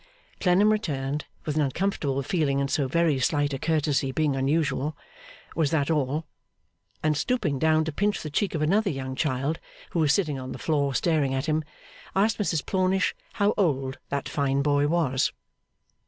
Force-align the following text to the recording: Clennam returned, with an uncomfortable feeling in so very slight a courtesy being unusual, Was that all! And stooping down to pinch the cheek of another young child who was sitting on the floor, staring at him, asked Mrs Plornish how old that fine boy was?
Clennam 0.39 0.71
returned, 0.71 1.25
with 1.45 1.55
an 1.57 1.61
uncomfortable 1.61 2.23
feeling 2.23 2.57
in 2.59 2.67
so 2.67 2.87
very 2.87 3.19
slight 3.19 3.53
a 3.53 3.59
courtesy 3.59 4.11
being 4.11 4.35
unusual, 4.35 4.97
Was 5.55 5.69
that 5.69 5.91
all! 5.91 6.25
And 7.03 7.15
stooping 7.15 7.59
down 7.59 7.85
to 7.85 7.91
pinch 7.91 8.23
the 8.23 8.31
cheek 8.31 8.55
of 8.55 8.63
another 8.63 8.89
young 8.89 9.15
child 9.15 9.59
who 9.91 9.99
was 9.99 10.11
sitting 10.11 10.39
on 10.39 10.53
the 10.53 10.57
floor, 10.57 10.95
staring 10.95 11.35
at 11.35 11.45
him, 11.45 11.63
asked 12.15 12.39
Mrs 12.39 12.65
Plornish 12.65 13.13
how 13.33 13.53
old 13.57 13.99
that 14.09 14.27
fine 14.27 14.63
boy 14.63 14.87
was? 14.87 15.31